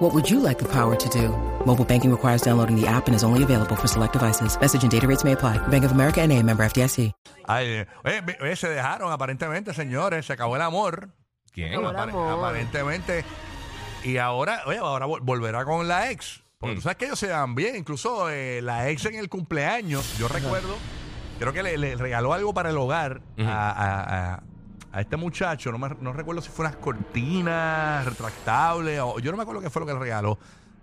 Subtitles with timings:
[0.00, 1.28] What would you like the power to do?
[1.66, 4.58] Mobile banking requires downloading the app and is only available for select devices.
[4.58, 5.58] Message and data rates may apply.
[5.68, 7.12] Bank of America and a member FDIC.
[7.46, 10.24] Ay, eh, se dejaron aparentemente, señores.
[10.26, 11.10] Se acabó el amor.
[11.52, 11.72] ¿Quién?
[11.74, 12.32] Acabó el Apare- amor.
[12.38, 13.24] Aparentemente.
[14.02, 16.42] Y ahora, oye, ahora vol- volverá con la ex.
[16.58, 17.76] Porque tú sabes que ellos se dan bien.
[17.76, 20.76] Incluso eh, la ex en el cumpleaños, yo recuerdo,
[21.38, 24.42] creo que le, le regaló algo para el hogar a, a- a-
[24.92, 25.70] a este muchacho.
[25.72, 29.70] No, me- no recuerdo si fue unas cortinas retractables o yo no me acuerdo qué
[29.70, 30.38] fue lo que le regaló.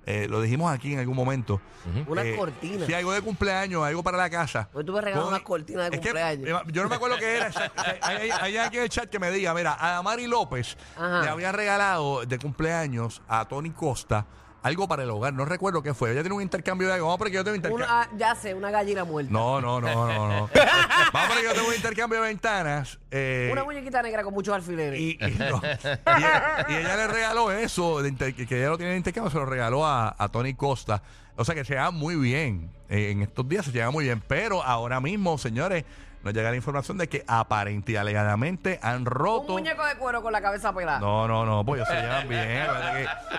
[0.09, 1.59] Eh, lo dijimos aquí en algún momento.
[2.07, 2.87] Unas Eh, cortinas.
[2.87, 4.69] Sí, algo de cumpleaños, algo para la casa.
[4.71, 6.47] Pues tú me regalas unas cortinas de es cumpleaños.
[6.47, 7.47] eh, yo no me acuerdo qué era.
[7.47, 7.83] exacto.
[8.03, 11.23] Hay, hay- hay alguien en el chat que me diga, mira, a Mari López Ajá.
[11.23, 14.25] le había regalado de cumpleaños a Tony Costa
[14.67, 15.33] algo para el hogar.
[15.33, 16.11] No recuerdo qué fue.
[16.11, 17.07] Ella tiene un intercambio de algo.
[17.07, 17.85] Vamos, porque yo tengo un intercambio.
[17.85, 19.31] Una- ah, ya sé, una gallina muerta.
[19.31, 20.49] No, no, no, no, no.
[21.13, 22.99] Vamos, porque yo tengo un intercambio de ventanas.
[23.11, 24.99] eh, Una muñequita negra con muchos alfileres.
[24.99, 25.61] y, y no.
[26.17, 29.31] Y ella, y ella le regaló eso, de inter- que ella lo tiene en intercambio,
[29.31, 31.01] se lo regaló a, a Tony Costa.
[31.35, 32.69] O sea que se lleva muy bien.
[32.89, 34.21] Eh, en estos días se lleva muy bien.
[34.27, 35.83] Pero ahora mismo, señores,
[36.27, 39.53] nos llega la información de que aparente y alegadamente han un roto.
[39.53, 40.99] muñeco de cuero con la cabeza pelada.
[40.99, 42.67] No, no, no, pues ellos se llevan bien.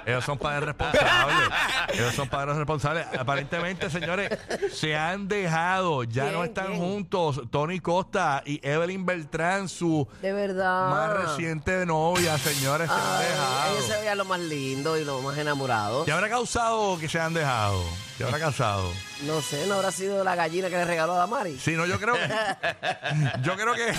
[0.04, 1.48] que ellos son padres responsables.
[1.92, 3.06] Ellos son padres responsables.
[3.18, 4.30] Aparentemente, señores,
[4.72, 6.04] se han dejado.
[6.04, 6.34] Ya ¿Quién?
[6.34, 6.78] no están ¿Quién?
[6.78, 7.42] juntos.
[7.50, 10.88] Tony Costa y Evelyn Beltrán, su De verdad.
[10.90, 13.72] más reciente novia, señores, se han dejado.
[13.74, 16.04] ellos se veían lo más lindo y lo más enamorado.
[16.04, 17.82] ¿Qué habrá causado que se han dejado?
[18.18, 18.92] ¿Qué habrá causado?
[19.22, 21.56] No sé, no habrá sido la gallina que le regaló a Damari.
[21.56, 22.28] Sí, no, yo creo que.
[23.42, 23.94] Yo creo que.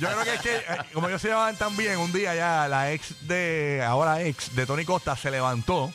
[0.00, 2.66] Yo creo que es que, eh, como ellos se llevaban tan bien, un día ya
[2.66, 3.84] la ex de.
[3.86, 5.92] Ahora ex de Tony Costa se levantó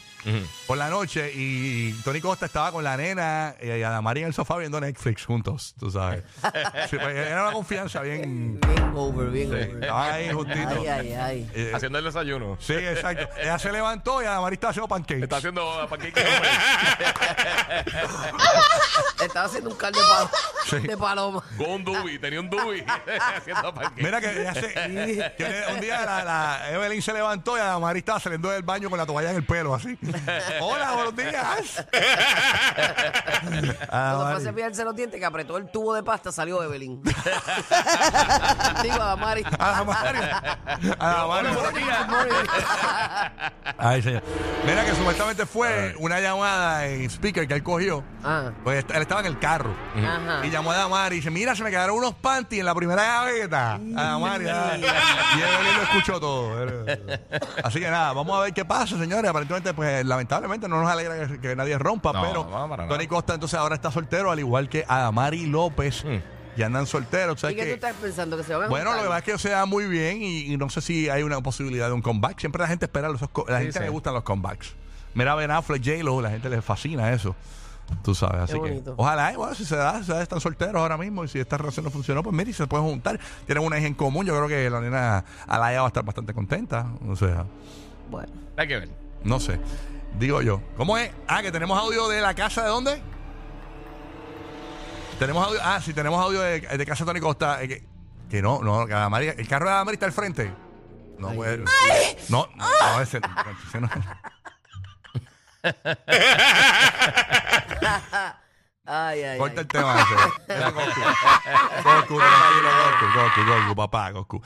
[0.68, 4.58] por la noche y Tony Costa estaba con la nena y Adamari en el sofá
[4.58, 6.24] viendo Netflix juntos, tú sabes.
[6.90, 8.60] Sí, pues, era una confianza bien.
[8.60, 9.70] Bien over, bien over.
[9.82, 10.78] Estaban ahí juntitos.
[10.80, 11.52] Ay, ay, ay.
[11.54, 12.58] Eh, Haciendo el desayuno.
[12.60, 13.30] Sí, exacto.
[13.40, 15.24] Ella se levantó y Adamari estaba haciendo pancakes.
[15.24, 16.20] Está haciendo pancake.
[19.24, 20.06] Estaba haciendo un caldo de,
[20.66, 20.80] Sí.
[20.80, 21.44] de paloma.
[21.58, 22.20] Con un dubi.
[22.20, 22.84] Tenía un dubi.
[23.36, 24.04] haciendo pancake.
[24.04, 28.64] Mira que, que un día la, la Evelyn se levantó y Adamari estaba saliendo del
[28.64, 29.98] baño con la toalla en el pelo, así.
[30.62, 31.86] Hola, buenos días.
[33.90, 37.02] Cuando fue a cepillarse los dientes, que apretó el tubo de pasta, salió Evelyn.
[38.84, 39.44] Digo, Damari.
[39.60, 40.20] Adamari.
[41.00, 41.48] Adamari.
[41.54, 42.08] Buenos días.
[43.78, 44.24] Ay, señor.
[44.66, 48.04] Mira que supuestamente fue una llamada en speaker que él cogió.
[48.24, 48.52] Ah.
[48.64, 49.74] Pues él estaba en el carro.
[49.96, 50.46] Ajá.
[50.46, 53.04] Y llamó a Damari y dice, mira, se me quedaron unos panties en la primera
[53.04, 53.74] gaveta.
[53.76, 54.48] A Damari.
[54.50, 54.72] ah.
[54.78, 56.86] Y Evelyn lo escuchó todo.
[57.64, 59.30] Así que nada, vamos a ver qué pasa, señores.
[59.30, 63.08] Aparentemente, pues lamentablemente no nos alegra que, que nadie rompa, No, pero no, para Tony.
[63.08, 66.04] Costa entonces ahora está soltero, al igual que Adamari López.
[66.06, 66.60] Mm.
[66.60, 67.40] Y andan solteros.
[67.40, 67.70] ¿sabes ¿Y qué qué?
[67.70, 68.36] tú estás pensando?
[68.36, 70.52] ¿Que se van a Bueno, lo que pasa es que se da muy bien y,
[70.54, 72.40] y no sé si hay una posibilidad de un comeback.
[72.40, 73.28] Siempre la gente espera los la
[73.60, 73.80] Sí, gente sí.
[73.80, 74.76] le gustan los comebacks.
[75.14, 77.36] Mira Ben Affleck, J-Lo, la gente le fascina eso.
[78.04, 80.98] Tú sabes, así que ojalá, y bueno, si se da, se da, están solteros ahora
[80.98, 83.20] mismo y si esta relación no funcionó, pues mira, y se pueden juntar.
[83.46, 86.34] Tienen una hija en común, yo creo que la nena Alaya va a estar bastante
[86.34, 86.86] contenta.
[87.10, 87.46] O sea,
[88.10, 88.32] Bueno.
[88.58, 88.90] Hay que ver.
[89.24, 89.60] no sé.
[90.20, 90.62] Digo yo.
[90.78, 91.12] ¿Cómo es?
[91.28, 93.02] Ah, que tenemos audio de la casa de dónde?
[95.22, 95.60] Tenemos audio.
[95.64, 97.62] Ah, sí, tenemos audio de, de casa de Tony Costa.
[97.62, 97.84] eh, que,
[98.28, 100.52] que no, no, que Adamari- el carro de Adamari está al frente.
[101.20, 101.60] No, pues.
[102.30, 102.66] No, no,
[102.96, 103.22] no, ese,
[103.68, 103.90] ese no.
[108.86, 109.62] Ay, ay, Corta ay.
[109.62, 110.16] el tema ese.
[110.72, 111.02] Goku.
[111.84, 114.42] Goku, tranquilo, Goku, Goku, Goku, papá, Goku.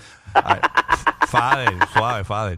[1.27, 2.53] Fader, suave, Fader.